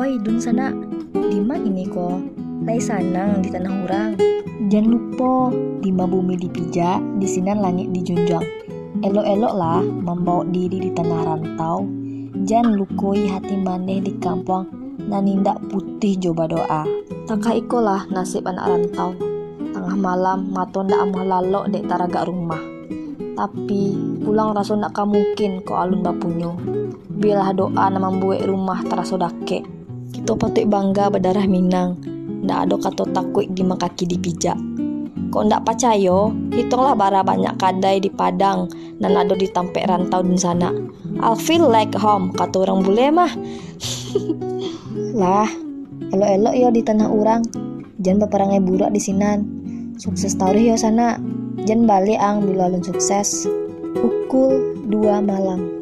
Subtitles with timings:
[0.00, 0.72] Oi dun sana,
[1.12, 2.24] di mana ini kok?
[2.64, 4.16] Lai sanang di tanah orang.
[4.72, 5.52] Jangan lupa,
[5.84, 8.40] di bumi dipijak, di sini langit dijunjang.
[9.04, 11.84] Elok-elok lah membawa diri di tanah rantau.
[12.48, 14.72] Jangan lukui hati maneh di kampung
[15.04, 16.88] nanindak putih coba doa.
[17.28, 19.12] Tangkah ikolah nasib anak rantau.
[19.76, 22.64] Tengah malam maton ndak amah lalok dek taraga rumah.
[23.36, 26.56] Tapi pulang rasa nak mungkin ko alun bapunyo.
[27.20, 29.79] Biarlah doa nama membuat rumah terasa dake.
[30.20, 31.96] Kita patut bangga berdarah Minang.
[32.44, 34.54] Ndak ada kata takut gima kaki dipijak.
[35.32, 38.68] Kok ndak percaya, hitunglah bara banyak kadai di Padang
[39.00, 40.68] dan ada di tampek rantau di sana.
[41.24, 43.32] I'll feel like home, kata orang bule mah.
[45.24, 45.48] lah,
[46.12, 47.40] elok-elok yo di tanah orang.
[48.04, 49.48] Jangan berperangai buruk di sinan.
[49.96, 51.16] Sukses tauri yo sana.
[51.64, 53.48] Jangan balik ang bila sukses.
[53.96, 55.79] Pukul 2 malam.